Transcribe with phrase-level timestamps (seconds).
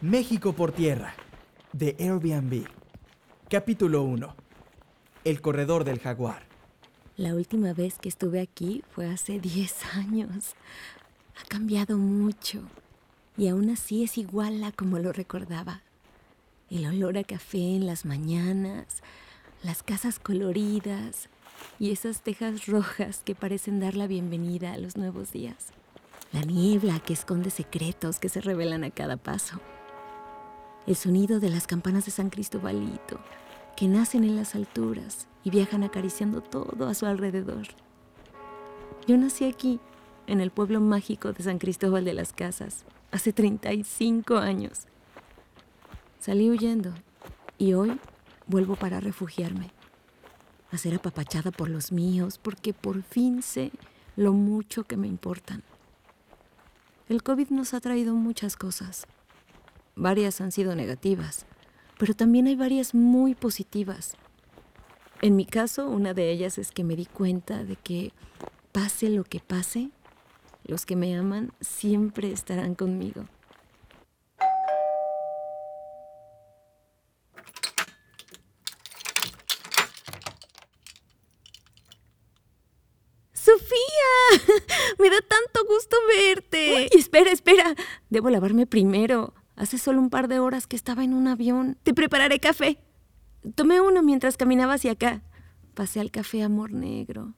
[0.00, 1.12] México por tierra,
[1.72, 2.68] de Airbnb.
[3.50, 4.32] Capítulo 1.
[5.24, 6.46] El corredor del jaguar.
[7.16, 10.54] La última vez que estuve aquí fue hace 10 años.
[11.42, 12.62] Ha cambiado mucho.
[13.36, 15.82] Y aún así es igual a como lo recordaba.
[16.70, 19.02] El olor a café en las mañanas,
[19.64, 21.28] las casas coloridas
[21.80, 25.72] y esas tejas rojas que parecen dar la bienvenida a los nuevos días.
[26.30, 29.60] La niebla que esconde secretos que se revelan a cada paso.
[30.88, 33.20] El sonido de las campanas de San Cristobalito,
[33.76, 37.66] que nacen en las alturas y viajan acariciando todo a su alrededor.
[39.06, 39.80] Yo nací aquí,
[40.26, 44.86] en el pueblo mágico de San Cristóbal de las Casas, hace 35 años.
[46.20, 46.94] Salí huyendo
[47.58, 48.00] y hoy
[48.46, 49.70] vuelvo para refugiarme,
[50.72, 53.72] a ser apapachada por los míos, porque por fin sé
[54.16, 55.62] lo mucho que me importan.
[57.10, 59.06] El COVID nos ha traído muchas cosas.
[59.98, 61.44] Varias han sido negativas,
[61.98, 64.14] pero también hay varias muy positivas.
[65.22, 68.12] En mi caso, una de ellas es que me di cuenta de que
[68.70, 69.90] pase lo que pase,
[70.62, 73.24] los que me aman siempre estarán conmigo.
[83.32, 84.54] ¡Sofía!
[85.00, 86.96] Me da tanto gusto verte.
[86.96, 87.74] espera, espera.
[88.10, 89.34] Debo lavarme primero.
[89.58, 91.76] Hace solo un par de horas que estaba en un avión.
[91.82, 92.78] Te prepararé café.
[93.56, 95.20] Tomé uno mientras caminaba hacia acá.
[95.74, 97.34] Pasé al café Amor Negro.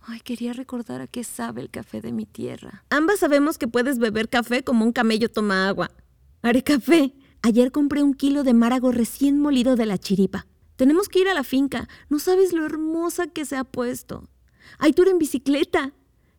[0.00, 2.84] Ay, quería recordar a qué sabe el café de mi tierra.
[2.88, 5.90] Ambas sabemos que puedes beber café como un camello toma agua.
[6.40, 7.12] Haré café.
[7.42, 10.46] Ayer compré un kilo de márago recién molido de la chiripa.
[10.76, 11.88] Tenemos que ir a la finca.
[12.08, 14.28] No sabes lo hermosa que se ha puesto.
[14.78, 15.92] Hay tour en bicicleta.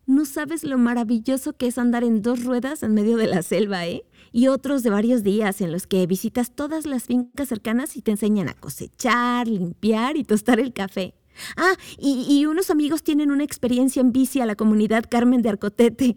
[0.08, 3.86] No sabes lo maravilloso que es andar en dos ruedas en medio de la selva,
[3.86, 4.06] ¿eh?
[4.32, 8.12] Y otros de varios días en los que visitas todas las fincas cercanas y te
[8.12, 11.14] enseñan a cosechar, limpiar y tostar el café.
[11.58, 16.16] Ah, y, unos amigos tienen una experiencia en bici a la comunidad Carmen de Arcotete.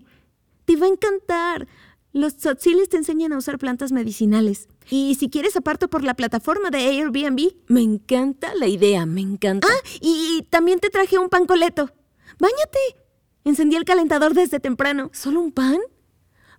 [0.63, 1.67] Te va a encantar.
[2.13, 4.69] Los tzotziles te enseñan a usar plantas medicinales.
[4.89, 9.67] Y si quieres aparto por la plataforma de Airbnb, me encanta la idea, me encanta.
[9.69, 11.91] Ah, y también te traje un pancoleto.
[12.39, 13.00] ¡Báñate!
[13.43, 15.09] Encendí el calentador desde temprano.
[15.13, 15.77] ¿Solo un pan?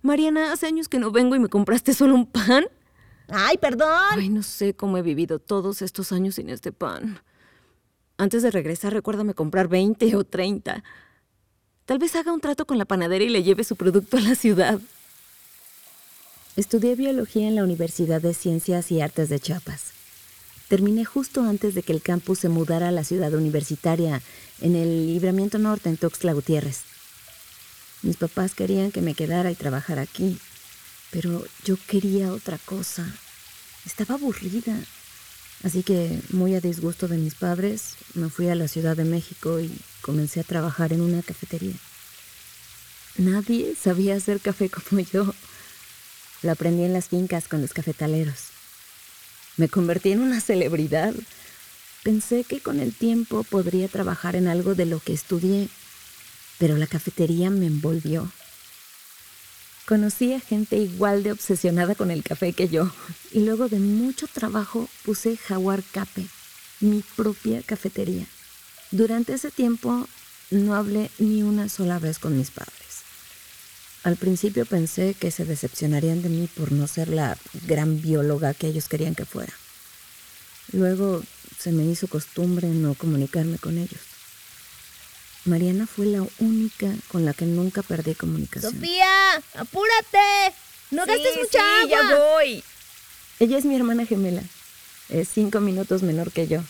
[0.01, 2.65] Mariana, hace años que no vengo y me compraste solo un pan.
[3.29, 3.89] Ay, perdón.
[4.11, 7.19] Ay, no sé cómo he vivido todos estos años sin este pan.
[8.17, 10.83] Antes de regresar, recuérdame comprar 20 o 30.
[11.85, 14.35] Tal vez haga un trato con la panadera y le lleve su producto a la
[14.35, 14.79] ciudad.
[16.55, 19.93] Estudié biología en la Universidad de Ciencias y Artes de Chiapas.
[20.67, 24.21] Terminé justo antes de que el campus se mudara a la ciudad universitaria,
[24.61, 26.81] en el Libramiento Norte, en Tuxtla Gutiérrez.
[28.01, 30.37] Mis papás querían que me quedara y trabajara aquí,
[31.11, 33.05] pero yo quería otra cosa.
[33.85, 34.77] Estaba aburrida.
[35.63, 39.61] Así que, muy a disgusto de mis padres, me fui a la Ciudad de México
[39.61, 39.71] y
[40.01, 41.75] comencé a trabajar en una cafetería.
[43.17, 45.33] Nadie sabía hacer café como yo.
[46.41, 48.47] Lo aprendí en las fincas con los cafetaleros.
[49.55, 51.13] Me convertí en una celebridad.
[52.03, 55.69] Pensé que con el tiempo podría trabajar en algo de lo que estudié,
[56.57, 58.29] pero la cafetería me envolvió.
[59.85, 62.91] Conocí a gente igual de obsesionada con el café que yo,
[63.31, 66.27] y luego de mucho trabajo puse Jaguar Cafe,
[66.81, 68.25] mi propia cafetería.
[68.91, 70.07] Durante ese tiempo
[70.51, 72.73] no hablé ni una sola vez con mis padres.
[74.03, 78.67] Al principio pensé que se decepcionarían de mí por no ser la gran bióloga que
[78.67, 79.53] ellos querían que fuera.
[80.71, 81.23] Luego
[81.59, 84.01] se me hizo costumbre no comunicarme con ellos.
[85.45, 88.73] Mariana fue la única con la que nunca perdí comunicación.
[88.73, 89.35] ¡Sofía!
[89.55, 90.55] ¡Apúrate!
[90.91, 92.63] ¡No gastes mucha sí, ya voy!
[93.39, 94.43] Ella es mi hermana gemela.
[95.09, 96.63] Es cinco minutos menor que yo,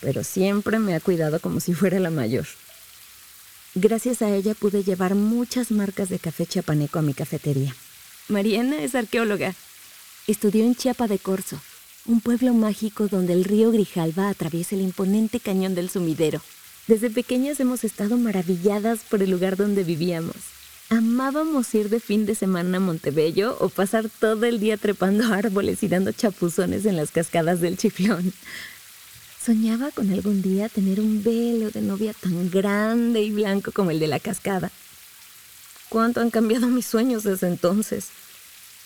[0.00, 2.46] pero siempre me ha cuidado como si fuera la mayor.
[3.74, 7.74] Gracias a ella pude llevar muchas marcas de café chiapaneco a mi cafetería.
[8.28, 9.54] Mariana es arqueóloga.
[10.26, 11.60] Estudió en Chiapa de Corzo,
[12.06, 16.40] un pueblo mágico donde el río Grijalva atraviesa el imponente cañón del sumidero.
[16.88, 20.36] Desde pequeñas hemos estado maravilladas por el lugar donde vivíamos.
[20.90, 25.82] Amábamos ir de fin de semana a Montebello o pasar todo el día trepando árboles
[25.82, 28.32] y dando chapuzones en las cascadas del chiflón.
[29.44, 34.00] Soñaba con algún día tener un velo de novia tan grande y blanco como el
[34.00, 34.70] de la cascada.
[35.88, 38.08] ¿Cuánto han cambiado mis sueños desde entonces?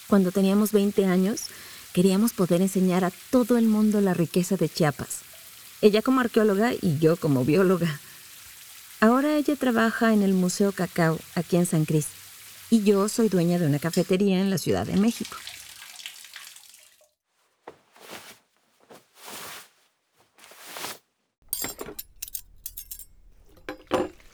[0.07, 1.43] Cuando teníamos 20 años,
[1.97, 5.21] Queríamos poder enseñar a todo el mundo la riqueza de Chiapas.
[5.81, 8.01] Ella como arqueóloga y yo como bióloga.
[9.01, 12.09] Ahora ella trabaja en el Museo Cacao, aquí en San Cris,
[12.69, 15.39] y yo soy dueña de una cafetería en la Ciudad de México.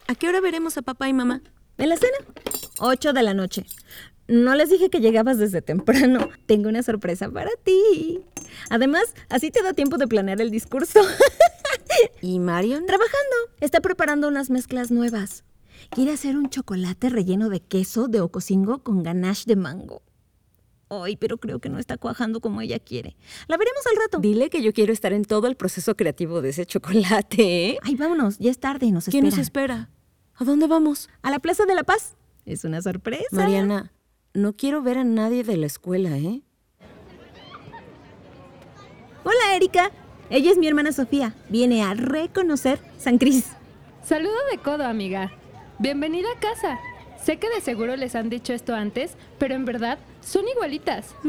[0.08, 1.42] ¿A qué hora veremos a papá y mamá?
[1.78, 2.18] ¿En la cena?
[2.78, 3.64] 8 de la noche.
[4.32, 6.30] No les dije que llegabas desde temprano.
[6.46, 8.24] Tengo una sorpresa para ti.
[8.70, 11.00] Además, así te da tiempo de planear el discurso.
[12.22, 12.86] ¿Y Marion?
[12.86, 13.36] Trabajando.
[13.60, 15.44] Está preparando unas mezclas nuevas.
[15.90, 20.00] Quiere hacer un chocolate relleno de queso de ocosingo con ganache de mango.
[20.88, 23.16] Ay, pero creo que no está cuajando como ella quiere.
[23.48, 24.18] La veremos al rato.
[24.18, 27.78] Dile que yo quiero estar en todo el proceso creativo de ese chocolate, ¿eh?
[27.82, 28.38] Ay, vámonos.
[28.38, 29.36] Ya es tarde y nos ¿Quién espera.
[29.36, 29.90] nos espera?
[30.36, 31.10] ¿A dónde vamos?
[31.20, 32.16] A la Plaza de la Paz.
[32.46, 33.26] Es una sorpresa.
[33.32, 33.92] Mariana,
[34.34, 36.42] no quiero ver a nadie de la escuela, ¿eh?
[39.24, 39.90] Hola, Erika.
[40.30, 41.34] Ella es mi hermana Sofía.
[41.48, 43.46] Viene a reconocer San Cris.
[44.02, 45.30] Saludo de codo, amiga.
[45.78, 46.78] Bienvenida a casa.
[47.22, 51.14] Sé que de seguro les han dicho esto antes, pero en verdad son igualitas.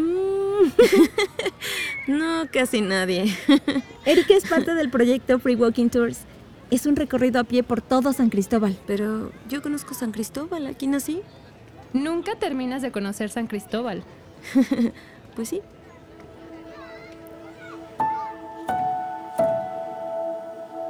[2.05, 3.33] No, casi nadie.
[4.05, 6.25] Erika es parte del proyecto Free Walking Tours.
[6.69, 8.77] Es un recorrido a pie por todo San Cristóbal.
[8.85, 11.21] Pero yo conozco San Cristóbal, aquí nací.
[11.93, 14.03] Nunca terminas de conocer San Cristóbal.
[15.35, 15.61] Pues sí.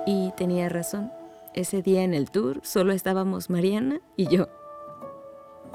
[0.05, 1.13] Y tenía razón.
[1.53, 4.49] Ese día en el tour solo estábamos Mariana y yo.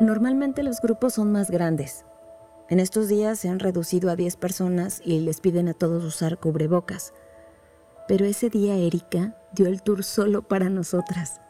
[0.01, 2.05] Normalmente los grupos son más grandes.
[2.69, 6.37] En estos días se han reducido a 10 personas y les piden a todos usar
[6.37, 7.15] cubrebocas.
[8.07, 11.41] Pero ese día Erika dio el tour solo para nosotras.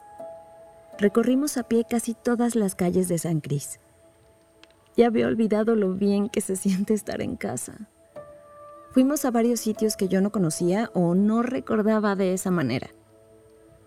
[0.98, 3.78] Recorrimos a pie casi todas las calles de San Cris.
[4.96, 7.88] Ya había olvidado lo bien que se siente estar en casa.
[8.90, 12.88] Fuimos a varios sitios que yo no conocía o no recordaba de esa manera.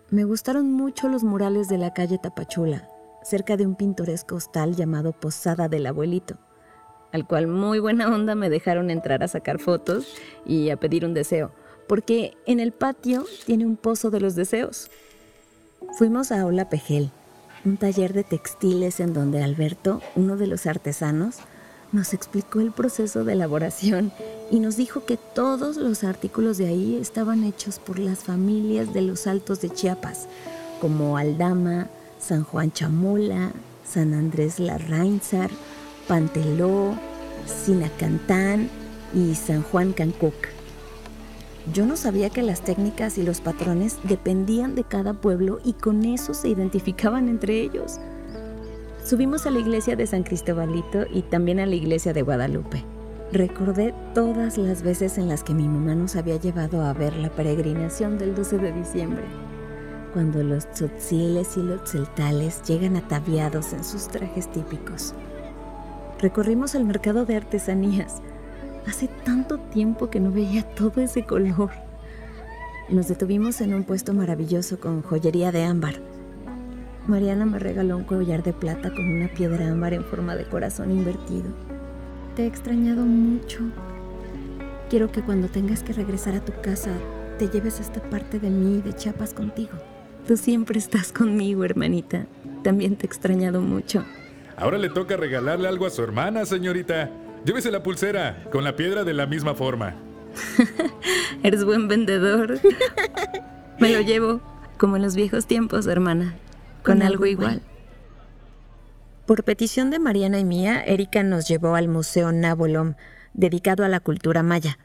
[0.08, 2.88] Me gustaron mucho los murales de la calle Tapachula,
[3.22, 6.38] cerca de un pintoresco hostal llamado Posada del Abuelito,
[7.12, 10.14] al cual muy buena onda me dejaron entrar a sacar fotos
[10.46, 11.52] y a pedir un deseo,
[11.88, 14.90] porque en el patio tiene un pozo de los deseos.
[15.94, 17.10] Fuimos a Aula Pejel,
[17.66, 21.36] un taller de textiles en donde Alberto, uno de los artesanos,
[21.92, 24.10] nos explicó el proceso de elaboración
[24.50, 29.02] y nos dijo que todos los artículos de ahí estaban hechos por las familias de
[29.02, 30.28] los altos de Chiapas,
[30.80, 33.52] como Aldama, San Juan Chamula,
[33.84, 35.50] San Andrés Larrainzar,
[36.08, 36.96] Panteló,
[37.44, 38.70] Sinacantán
[39.14, 40.51] y San Juan Cancuc.
[41.70, 46.04] Yo no sabía que las técnicas y los patrones dependían de cada pueblo y con
[46.04, 48.00] eso se identificaban entre ellos.
[49.04, 52.84] Subimos a la iglesia de San Cristobalito y también a la iglesia de Guadalupe.
[53.32, 57.30] Recordé todas las veces en las que mi mamá nos había llevado a ver la
[57.30, 59.24] peregrinación del 12 de diciembre,
[60.12, 65.14] cuando los tzotziles y los celtales llegan ataviados en sus trajes típicos.
[66.18, 68.20] Recorrimos el mercado de artesanías.
[68.86, 71.70] Hace tanto tiempo que no veía todo ese color.
[72.88, 75.94] Nos detuvimos en un puesto maravilloso con joyería de ámbar.
[77.06, 80.90] Mariana me regaló un collar de plata con una piedra ámbar en forma de corazón
[80.90, 81.50] invertido.
[82.36, 83.60] Te he extrañado mucho.
[84.90, 86.90] Quiero que cuando tengas que regresar a tu casa,
[87.38, 89.72] te lleves esta parte de mí y de Chiapas contigo.
[90.26, 92.26] Tú siempre estás conmigo, hermanita.
[92.62, 94.04] También te he extrañado mucho.
[94.56, 97.10] Ahora le toca regalarle algo a su hermana, señorita.
[97.44, 99.96] Llévese la pulsera, con la piedra de la misma forma.
[101.42, 102.60] Eres buen vendedor.
[103.80, 104.40] Me lo llevo,
[104.78, 106.36] como en los viejos tiempos, hermana,
[106.84, 107.60] con, algo igual.
[109.26, 112.94] Por petición de Mariana y mía, Erika nos llevó al Museo Nabolom,
[113.34, 114.78] dedicado a la cultura maya.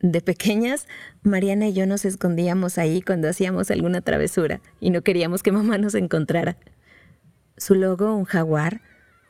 [0.00, 0.86] De pequeñas,
[1.22, 5.78] Mariana y yo nos escondíamos ahí cuando hacíamos alguna travesura y no queríamos que mamá
[5.78, 6.58] nos encontrara.
[7.56, 8.82] Su logo, un jaguar,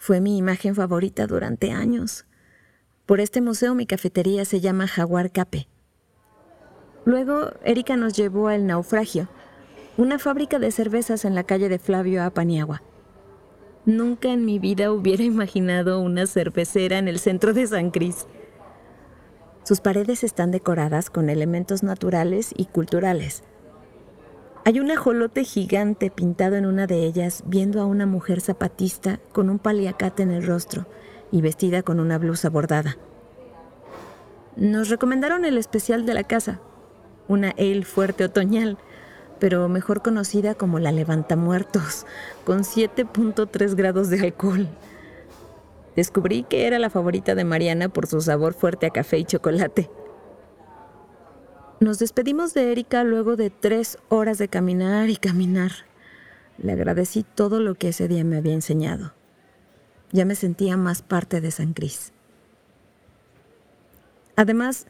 [0.04, 2.26] fue mi imagen favorita durante años.
[3.06, 5.66] Por este museo mi cafetería se llama Jaguar Cape.
[7.06, 9.30] Luego, Erika nos llevó al Naufragio,
[9.96, 12.82] una fábrica de cervezas en la calle de Flavio Apaniagua.
[13.86, 18.26] Nunca en mi vida hubiera imaginado una cervecera en el centro de San Cris.
[19.62, 23.42] Sus paredes están decoradas con elementos naturales y culturales.
[24.66, 29.50] Hay un ajolote gigante pintado en una de ellas viendo a una mujer zapatista con
[29.50, 30.86] un paliacate en el rostro
[31.30, 32.96] y vestida con una blusa bordada.
[34.56, 36.60] Nos recomendaron el especial de la casa,
[37.28, 38.78] una ale fuerte otoñal,
[39.38, 42.06] pero mejor conocida como la levantamuertos,
[42.46, 44.66] con 7.3 grados de alcohol.
[45.94, 49.90] Descubrí que era la favorita de Mariana por su sabor fuerte a café y chocolate.
[51.80, 55.72] Nos despedimos de Erika luego de tres horas de caminar y caminar.
[56.56, 59.12] Le agradecí todo lo que ese día me había enseñado.
[60.12, 62.12] Ya me sentía más parte de San Cris.
[64.36, 64.86] Además,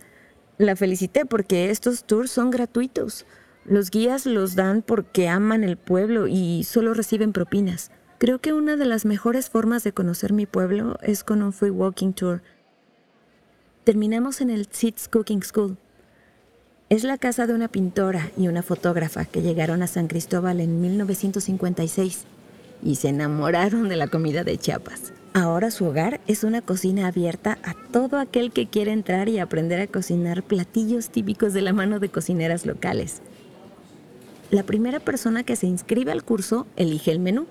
[0.59, 3.25] la felicité porque estos tours son gratuitos.
[3.65, 7.91] Los guías los dan porque aman el pueblo y solo reciben propinas.
[8.19, 11.71] Creo que una de las mejores formas de conocer mi pueblo es con un free
[11.71, 12.43] walking tour.
[13.85, 15.79] Terminamos en el Seeds Cooking School.
[16.95, 20.81] Es la casa de una pintora y una fotógrafa que llegaron a San Cristóbal en
[20.81, 22.23] 1956
[22.85, 25.13] y se enamoraron de la comida de Chiapas.
[25.33, 29.81] Ahora su hogar es una cocina abierta a todo aquel que quiera entrar y aprender
[29.81, 33.23] a cocinar platillos típicos de la mano de cocineras locales.
[34.53, 37.49] La primera persona que se inscribe al curso elige el menú.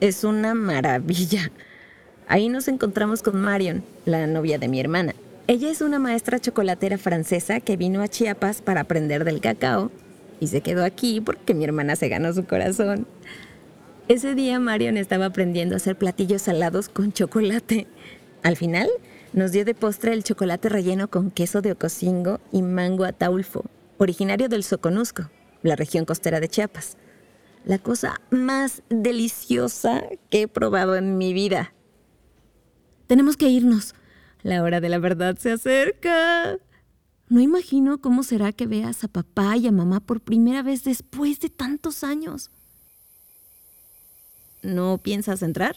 [0.00, 1.50] Es una maravilla.
[2.28, 5.14] Ahí nos encontramos con Marion, la novia de mi hermana.
[5.48, 9.90] Ella es una maestra chocolatera francesa que vino a Chiapas para aprender del cacao
[10.38, 13.08] y se quedó aquí porque mi hermana se ganó su corazón.
[14.06, 17.88] Ese día Marion estaba aprendiendo a hacer platillos salados con chocolate.
[18.44, 18.88] Al final,
[19.32, 23.64] nos dio de postre el chocolate relleno con queso de ocosingo y mango ataulfo,
[23.98, 25.28] originario del Soconusco,
[25.62, 26.96] la región costera de Chiapas.
[27.64, 31.72] La cosa más deliciosa que he probado en mi vida.
[33.08, 33.94] Tenemos que irnos.
[34.42, 36.58] La hora de la verdad se acerca.
[37.28, 41.40] No imagino cómo será que veas a papá y a mamá por primera vez después
[41.40, 42.50] de tantos años.
[44.62, 45.76] ¿No piensas entrar?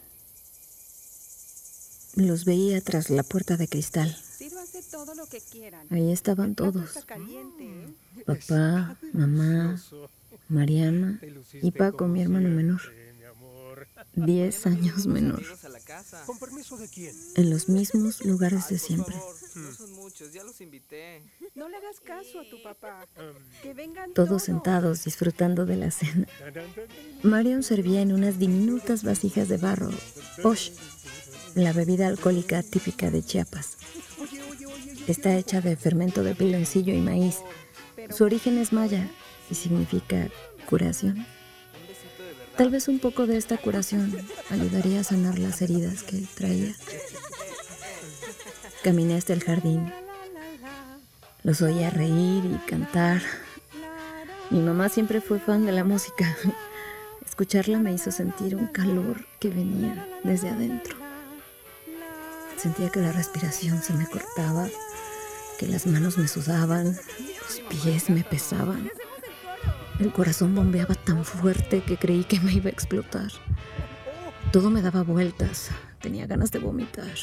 [2.16, 4.16] Los veía tras la puerta de cristal.
[5.90, 6.98] Ahí estaban todos.
[6.98, 7.94] ¿eh?
[8.26, 9.82] Papá, mamá,
[10.48, 11.20] Mariana
[11.62, 12.82] y Paco, mi hermano menor.
[14.16, 15.44] Diez años menor.
[17.36, 19.16] En los mismos lugares de siempre.
[21.54, 23.08] No le hagas caso a tu papá.
[23.62, 26.28] Que vengan Todos sentados disfrutando de la cena.
[27.24, 29.90] Marion servía en unas diminutas vasijas de barro,
[30.42, 30.72] posh,
[31.56, 33.78] la bebida alcohólica típica de Chiapas.
[35.08, 37.40] Está hecha de fermento de piloncillo y maíz.
[38.10, 39.10] Su origen es maya
[39.50, 40.30] y significa
[40.68, 41.26] curación.
[42.58, 44.16] Tal vez un poco de esta curación
[44.50, 46.74] ayudaría a sanar las heridas que traía.
[48.82, 49.92] Caminé hasta el jardín.
[51.44, 53.22] Los oía reír y cantar.
[54.52, 56.38] Mi mamá siempre fue fan de la música.
[57.26, 60.96] Escucharla me hizo sentir un calor que venía desde adentro.
[62.56, 64.70] Sentía que la respiración se me cortaba,
[65.60, 68.90] que las manos me sudaban, los pies me pesaban.
[70.00, 73.32] El corazón bombeaba tan fuerte que creí que me iba a explotar.
[74.52, 75.70] Todo me daba vueltas.
[76.02, 77.16] Tenía ganas de vomitar.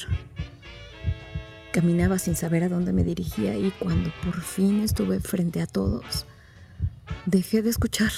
[1.71, 6.27] Caminaba sin saber a dónde me dirigía y cuando por fin estuve frente a todos,
[7.27, 8.13] dejé de escuchar.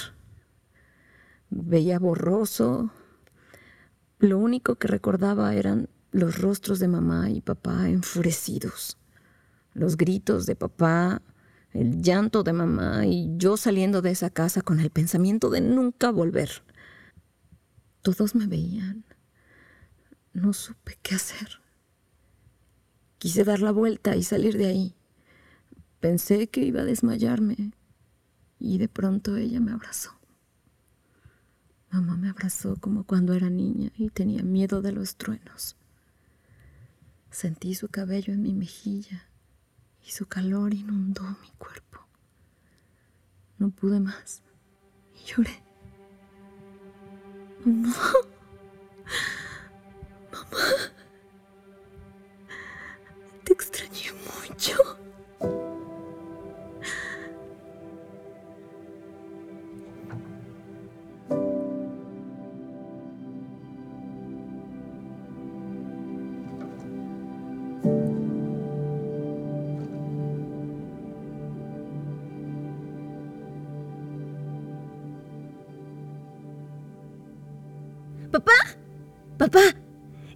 [1.49, 2.91] Veía borroso.
[4.19, 8.97] Lo único que recordaba eran los rostros de mamá y papá enfurecidos,
[9.73, 11.21] los gritos de papá,
[11.75, 16.09] el llanto de mamá y yo saliendo de esa casa con el pensamiento de nunca
[16.09, 16.63] volver.
[18.01, 19.03] Todos me veían.
[20.31, 21.59] No supe qué hacer.
[23.17, 24.95] Quise dar la vuelta y salir de ahí.
[25.99, 27.73] Pensé que iba a desmayarme
[28.57, 30.17] y de pronto ella me abrazó.
[31.91, 35.75] Mamá me abrazó como cuando era niña y tenía miedo de los truenos.
[37.31, 39.29] Sentí su cabello en mi mejilla
[40.05, 42.05] y su calor inundó mi cuerpo.
[43.57, 44.41] No pude más
[45.15, 45.63] y lloré.
[47.65, 47.95] Mamá.
[50.31, 50.65] Mamá.
[53.43, 54.11] Te extrañé
[54.47, 55.04] mucho.
[78.35, 78.51] Papá,
[79.37, 79.61] papá,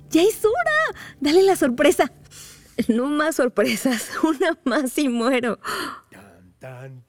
[0.10, 1.00] ya es hora.
[1.20, 2.10] Dale la sorpresa.
[2.88, 5.60] No más sorpresas, una más y muero.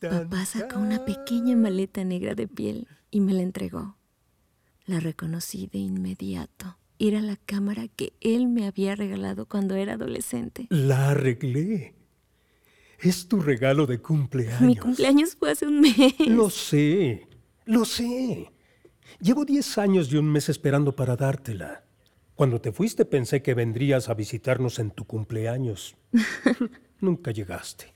[0.01, 3.99] Papá sacó una pequeña maleta negra de piel y me la entregó.
[4.85, 6.77] La reconocí de inmediato.
[6.99, 10.67] Era la cámara que él me había regalado cuando era adolescente.
[10.71, 11.95] La arreglé.
[12.99, 14.63] Es tu regalo de cumpleaños.
[14.63, 16.19] Mi cumpleaños fue hace un mes.
[16.27, 17.29] Lo sé,
[17.65, 18.51] lo sé.
[19.19, 21.85] Llevo 10 años y un mes esperando para dártela.
[22.35, 25.97] Cuando te fuiste pensé que vendrías a visitarnos en tu cumpleaños.
[27.01, 27.95] Nunca llegaste.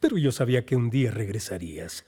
[0.00, 2.04] Pero yo sabía que un día regresarías.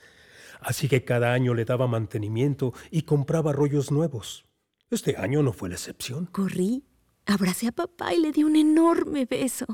[0.59, 4.45] Así que cada año le daba mantenimiento y compraba rollos nuevos.
[4.89, 6.25] Este año no fue la excepción.
[6.27, 6.83] Corrí,
[7.25, 9.65] abracé a papá y le di un enorme beso.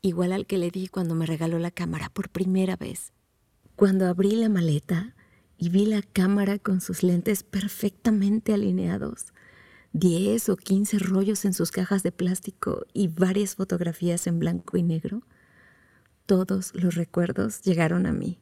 [0.00, 3.12] Igual al que le di cuando me regaló la cámara por primera vez.
[3.76, 5.14] Cuando abrí la maleta
[5.62, 9.26] y vi la cámara con sus lentes perfectamente alineados,
[9.92, 14.82] 10 o 15 rollos en sus cajas de plástico y varias fotografías en blanco y
[14.82, 15.22] negro,
[16.26, 18.40] todos los recuerdos llegaron a mí.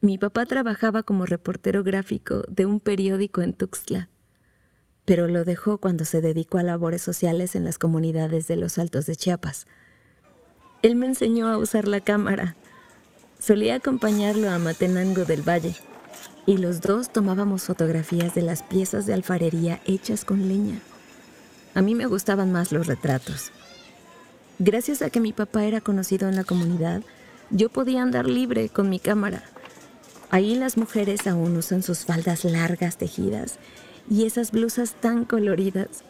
[0.00, 4.08] Mi papá trabajaba como reportero gráfico de un periódico en Tuxtla,
[5.04, 9.06] pero lo dejó cuando se dedicó a labores sociales en las comunidades de los Altos
[9.06, 9.66] de Chiapas.
[10.82, 12.54] Él me enseñó a usar la cámara.
[13.40, 15.74] Solía acompañarlo a Matenango del Valle
[16.48, 20.80] y los dos tomábamos fotografías de las piezas de alfarería hechas con leña.
[21.74, 23.52] A mí me gustaban más los retratos.
[24.58, 27.02] Gracias a que mi papá era conocido en la comunidad,
[27.50, 29.42] yo podía andar libre con mi cámara.
[30.30, 33.58] Ahí las mujeres aún usan sus faldas largas tejidas
[34.08, 36.02] y esas blusas tan coloridas.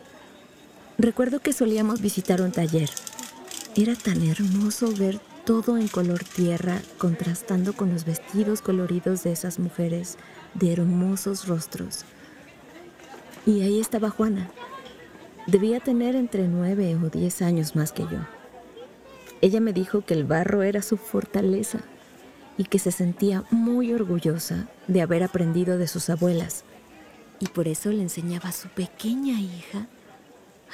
[0.99, 2.91] Recuerdo que solíamos visitar un taller.
[3.75, 5.19] Era tan hermoso ver
[5.49, 10.19] todo en color tierra, contrastando con los vestidos coloridos de esas mujeres
[10.53, 12.05] de hermosos rostros.
[13.47, 14.51] Y ahí estaba Juana.
[15.47, 18.19] Debía tener entre nueve o diez años más que yo.
[19.41, 21.79] Ella me dijo que el barro era su fortaleza
[22.59, 26.65] y que se sentía muy orgullosa de haber aprendido de sus abuelas.
[27.41, 29.87] Y por eso le enseñaba a su pequeña hija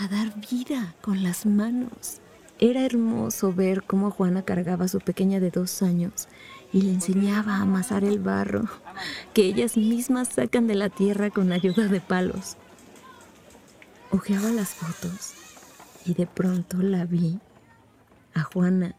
[0.01, 2.21] a dar vida con las manos.
[2.65, 6.29] Era hermoso ver cómo Juana cargaba a su pequeña de dos años
[6.73, 8.65] y le enseñaba a amasar el barro
[9.35, 12.57] que ellas mismas sacan de la tierra con ayuda de palos.
[14.11, 15.35] Ojeaba las fotos
[16.07, 17.39] y de pronto la vi,
[18.33, 18.97] a Juana,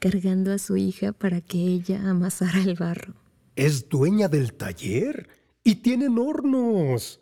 [0.00, 3.14] cargando a su hija para que ella amasara el barro.
[3.54, 5.28] Es dueña del taller
[5.62, 7.20] y tienen hornos.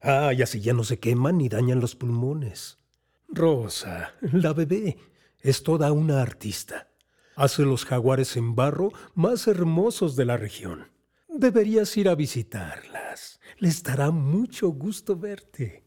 [0.00, 2.78] Ah, y así ya no se queman ni dañan los pulmones.
[3.28, 4.96] Rosa, la bebé,
[5.40, 6.88] es toda una artista.
[7.36, 10.88] Hace los jaguares en barro más hermosos de la región.
[11.28, 13.40] Deberías ir a visitarlas.
[13.58, 15.84] Les dará mucho gusto verte.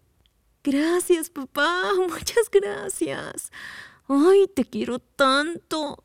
[0.64, 1.92] Gracias, papá.
[1.98, 3.52] Muchas gracias.
[4.08, 6.04] Ay, te quiero tanto.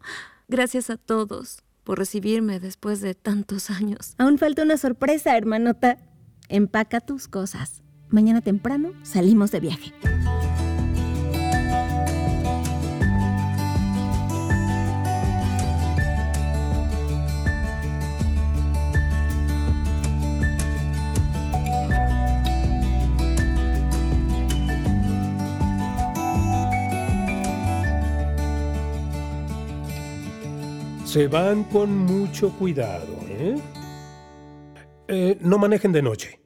[0.49, 4.15] Gracias a todos por recibirme después de tantos años.
[4.19, 5.99] Aún falta una sorpresa, hermanota.
[6.49, 7.83] Empaca tus cosas.
[8.09, 9.93] Mañana temprano salimos de viaje.
[31.13, 33.61] Se van con mucho cuidado, ¿eh?
[35.09, 36.41] Eh, no manejen de noche.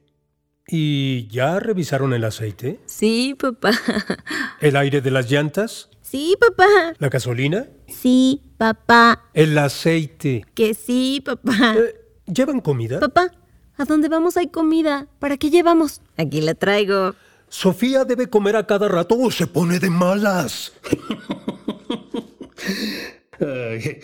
[0.67, 2.81] ¿Y ya revisaron el aceite?
[2.85, 3.71] Sí, papá.
[4.59, 5.89] ¿El aire de las llantas?
[6.01, 6.65] Sí, papá.
[6.97, 7.67] ¿La gasolina?
[7.87, 9.29] Sí, papá.
[9.33, 10.45] ¿El aceite?
[10.53, 11.75] Que sí, papá.
[11.77, 12.99] Eh, ¿Llevan comida?
[12.99, 13.31] Papá,
[13.77, 15.07] ¿a dónde vamos hay comida?
[15.19, 16.01] ¿Para qué llevamos?
[16.17, 17.15] Aquí la traigo.
[17.47, 20.73] Sofía debe comer a cada rato o se pone de malas.
[23.39, 23.99] Ay,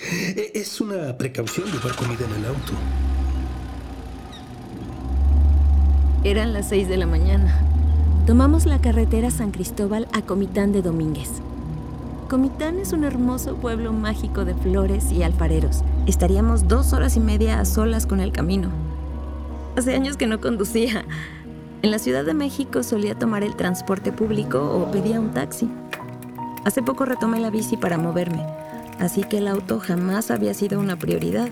[0.53, 2.73] es una precaución llevar comida en el auto.
[6.23, 7.59] Eran las seis de la mañana.
[8.27, 11.29] Tomamos la carretera San Cristóbal a Comitán de Domínguez.
[12.29, 15.83] Comitán es un hermoso pueblo mágico de flores y alfareros.
[16.05, 18.69] Estaríamos dos horas y media a solas con el camino.
[19.75, 21.05] Hace años que no conducía.
[21.81, 25.69] En la Ciudad de México solía tomar el transporte público o pedía un taxi.
[26.65, 28.62] Hace poco retomé la bici para moverme
[28.99, 31.49] así que el auto jamás había sido una prioridad.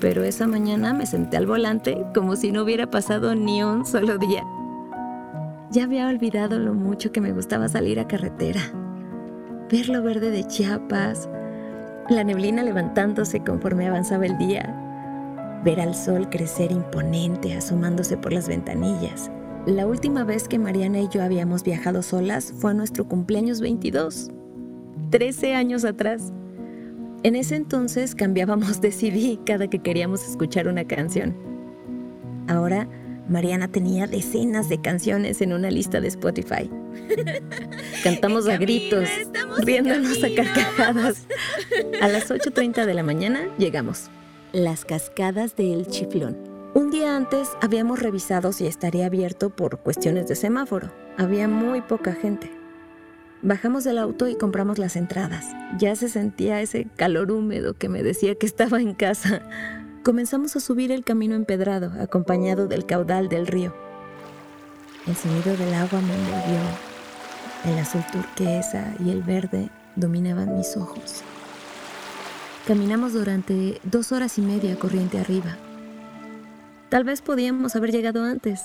[0.00, 4.18] Pero esa mañana me senté al volante como si no hubiera pasado ni un solo
[4.18, 4.44] día.
[5.70, 8.60] Ya había olvidado lo mucho que me gustaba salir a carretera,
[9.70, 11.28] ver lo verde de Chiapas,
[12.08, 14.74] la neblina levantándose conforme avanzaba el día,
[15.64, 19.30] ver al sol crecer imponente asomándose por las ventanillas.
[19.66, 24.30] La última vez que Mariana y yo habíamos viajado solas fue a nuestro cumpleaños 22,
[25.10, 26.32] 13 años atrás.
[27.22, 31.36] En ese entonces cambiábamos de CD cada que queríamos escuchar una canción.
[32.48, 32.88] Ahora,
[33.28, 36.70] Mariana tenía decenas de canciones en una lista de Spotify.
[38.02, 39.08] Cantamos a gritos,
[39.58, 41.26] riéndonos a carcajadas.
[42.00, 44.10] A las 8.30 de la mañana llegamos.
[44.52, 46.38] Las cascadas de El Chiflón.
[46.72, 50.90] Un día antes habíamos revisado si estaría abierto por cuestiones de semáforo.
[51.18, 52.59] Había muy poca gente.
[53.42, 55.46] Bajamos del auto y compramos las entradas.
[55.78, 59.40] Ya se sentía ese calor húmedo que me decía que estaba en casa.
[60.04, 63.74] Comenzamos a subir el camino empedrado, acompañado del caudal del río.
[65.06, 66.60] El sonido del agua me envolvió.
[67.64, 71.22] El azul turquesa y el verde dominaban mis ojos.
[72.66, 75.56] Caminamos durante dos horas y media corriente arriba.
[76.90, 78.64] Tal vez podíamos haber llegado antes,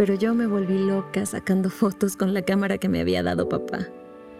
[0.00, 3.80] pero yo me volví loca sacando fotos con la cámara que me había dado papá.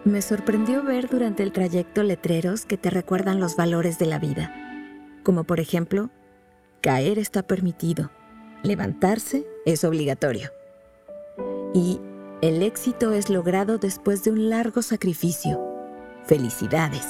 [0.05, 4.51] Me sorprendió ver durante el trayecto letreros que te recuerdan los valores de la vida,
[5.21, 6.09] como por ejemplo,
[6.81, 8.09] caer está permitido,
[8.63, 10.49] levantarse es obligatorio.
[11.75, 11.99] Y
[12.41, 15.61] el éxito es logrado después de un largo sacrificio.
[16.25, 17.05] Felicidades.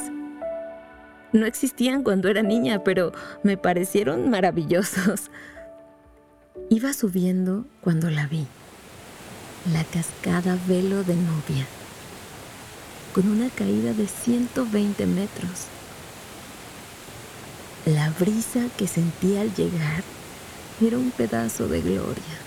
[1.31, 5.31] No existían cuando era niña, pero me parecieron maravillosos.
[6.69, 8.45] Iba subiendo cuando la vi.
[9.71, 11.65] La cascada Velo de Novia,
[13.13, 15.67] con una caída de 120 metros.
[17.85, 20.03] La brisa que sentí al llegar
[20.81, 22.37] era un pedazo de gloria.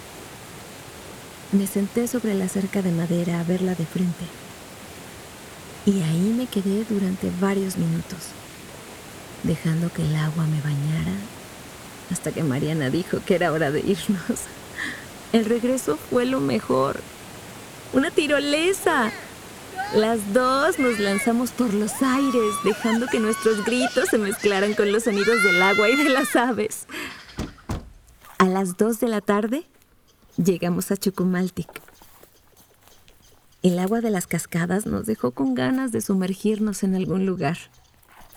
[1.52, 4.26] Me senté sobre la cerca de madera a verla de frente.
[5.86, 8.18] Y ahí me quedé durante varios minutos,
[9.44, 11.16] dejando que el agua me bañara
[12.10, 14.40] hasta que Mariana dijo que era hora de irnos.
[15.32, 17.00] El regreso fue lo mejor.
[17.92, 19.12] Una tirolesa.
[19.94, 25.04] Las dos nos lanzamos por los aires, dejando que nuestros gritos se mezclaran con los
[25.04, 26.86] sonidos del agua y de las aves.
[28.38, 29.66] A las dos de la tarde
[30.36, 31.68] llegamos a Chucumaltic.
[33.62, 37.56] El agua de las cascadas nos dejó con ganas de sumergirnos en algún lugar.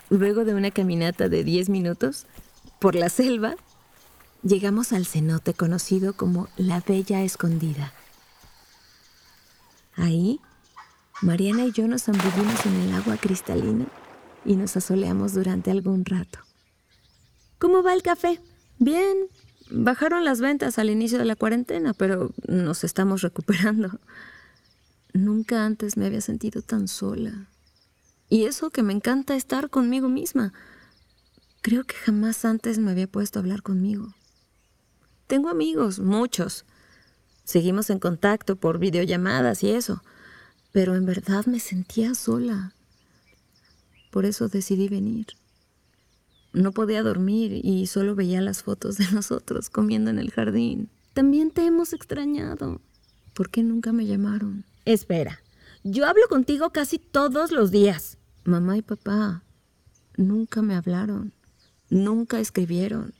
[0.09, 2.25] Luego de una caminata de 10 minutos
[2.79, 3.55] por la selva,
[4.43, 7.93] llegamos al cenote conocido como la Bella Escondida.
[9.95, 10.39] Ahí,
[11.21, 13.85] Mariana y yo nos zambullimos en el agua cristalina
[14.45, 16.39] y nos asoleamos durante algún rato.
[17.59, 18.39] ¿Cómo va el café?
[18.77, 19.17] Bien.
[19.69, 23.99] Bajaron las ventas al inicio de la cuarentena, pero nos estamos recuperando.
[25.13, 27.47] Nunca antes me había sentido tan sola.
[28.29, 30.53] Y eso que me encanta estar conmigo misma.
[31.61, 34.13] Creo que jamás antes me había puesto a hablar conmigo.
[35.27, 36.65] Tengo amigos, muchos.
[37.43, 40.03] Seguimos en contacto por videollamadas y eso,
[40.71, 42.73] pero en verdad me sentía sola.
[44.11, 45.27] Por eso decidí venir.
[46.53, 50.89] No podía dormir y solo veía las fotos de nosotros comiendo en el jardín.
[51.13, 52.81] También te hemos extrañado.
[53.33, 54.65] ¿Por qué nunca me llamaron?
[54.85, 55.41] Espera,
[55.83, 58.17] yo hablo contigo casi todos los días.
[58.45, 59.43] Mamá y papá
[60.17, 61.33] nunca me hablaron,
[61.89, 63.13] nunca escribieron,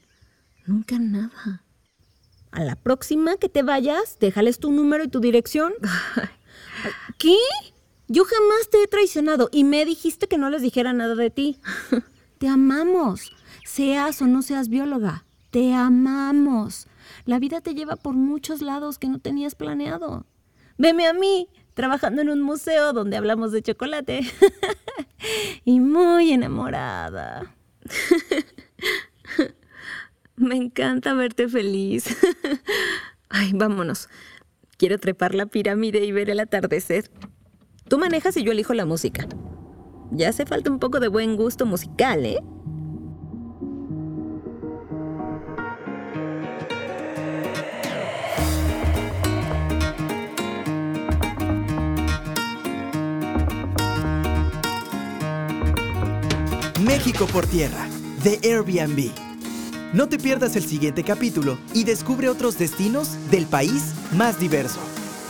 [0.66, 1.62] nunca nada.
[2.50, 5.72] A la próxima que te vayas, déjales tu número y tu dirección.
[7.18, 7.36] ¿Qué?
[8.08, 11.60] Yo jamás te he traicionado y me dijiste que no les dijera nada de ti.
[12.38, 13.32] Te amamos.
[13.64, 16.86] Seas o no seas bióloga, te amamos.
[17.26, 20.24] La vida te lleva por muchos lados que no tenías planeado.
[20.78, 24.20] Veme a mí, trabajando en un museo donde hablamos de chocolate.
[25.64, 27.54] y muy enamorada.
[30.36, 32.16] Me encanta verte feliz.
[33.28, 34.08] Ay, vámonos.
[34.76, 37.10] Quiero trepar la pirámide y ver el atardecer.
[37.88, 39.26] Tú manejas y yo elijo la música.
[40.10, 42.38] Ya hace falta un poco de buen gusto musical, ¿eh?
[56.80, 57.86] México por tierra,
[58.22, 59.10] de Airbnb.
[59.92, 64.80] No te pierdas el siguiente capítulo y descubre otros destinos del país más diverso.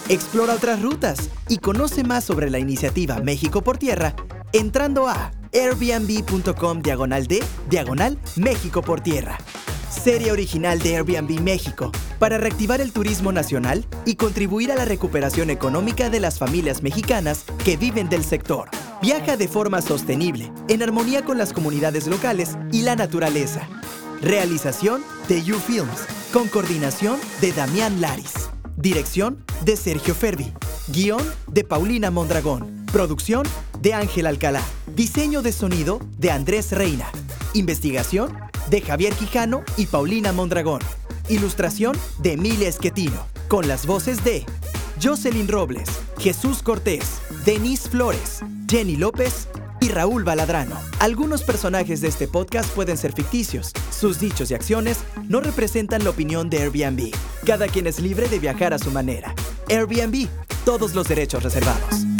[0.08, 4.14] Explora otras rutas y conoce más sobre la iniciativa México por tierra
[4.52, 9.38] entrando a airbnb.com diagonal de diagonal México por tierra.
[9.90, 15.50] Serie original de Airbnb México para reactivar el turismo nacional y contribuir a la recuperación
[15.50, 18.68] económica de las familias mexicanas que viven del sector.
[19.00, 23.68] Viaja de forma sostenible, en armonía con las comunidades locales y la naturaleza.
[24.20, 26.00] Realización de You Films,
[26.32, 28.50] con coordinación de Damián Laris.
[28.76, 30.52] Dirección de Sergio Ferbi.
[30.88, 32.84] Guión de Paulina Mondragón.
[32.92, 33.46] Producción
[33.80, 34.62] de Ángel Alcalá.
[34.96, 37.08] Diseño de sonido de Andrés Reina.
[37.54, 38.36] Investigación
[38.68, 40.80] de Javier Quijano y Paulina Mondragón.
[41.28, 43.26] Ilustración de Emilia Esquetino.
[43.46, 44.44] Con las voces de
[45.00, 49.48] Jocelyn Robles, Jesús Cortés, Denise Flores, Jenny López
[49.80, 50.76] y Raúl Baladrano.
[50.98, 53.72] Algunos personajes de este podcast pueden ser ficticios.
[53.90, 57.12] Sus dichos y acciones no representan la opinión de Airbnb.
[57.46, 59.34] Cada quien es libre de viajar a su manera.
[59.68, 60.26] Airbnb,
[60.64, 62.17] todos los derechos reservados.